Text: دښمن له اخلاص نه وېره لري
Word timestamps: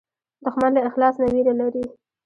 دښمن 0.43 0.71
له 0.75 0.81
اخلاص 0.89 1.15
نه 1.21 1.27
وېره 1.33 1.53
لري 1.61 1.83